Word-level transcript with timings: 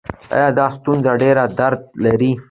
ایا 0.35 0.49
دا 0.57 0.65
ستنه 0.75 1.11
ډیر 1.21 1.37
درد 1.59 1.81
لري؟ 2.03 2.31